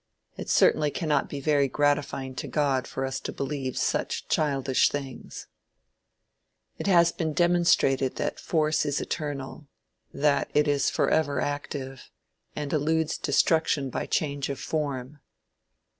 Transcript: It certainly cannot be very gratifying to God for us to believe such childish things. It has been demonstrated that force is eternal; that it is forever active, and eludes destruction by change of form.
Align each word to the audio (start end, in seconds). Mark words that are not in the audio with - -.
It 0.35 0.49
certainly 0.49 0.89
cannot 0.89 1.29
be 1.29 1.39
very 1.39 1.67
gratifying 1.67 2.33
to 2.37 2.47
God 2.47 2.87
for 2.87 3.05
us 3.05 3.19
to 3.19 3.31
believe 3.31 3.77
such 3.77 4.27
childish 4.27 4.89
things. 4.89 5.45
It 6.79 6.87
has 6.87 7.11
been 7.11 7.33
demonstrated 7.33 8.15
that 8.15 8.39
force 8.39 8.83
is 8.83 8.99
eternal; 8.99 9.67
that 10.11 10.49
it 10.55 10.67
is 10.67 10.89
forever 10.89 11.39
active, 11.39 12.09
and 12.55 12.73
eludes 12.73 13.15
destruction 13.19 13.91
by 13.91 14.07
change 14.07 14.49
of 14.49 14.59
form. 14.59 15.19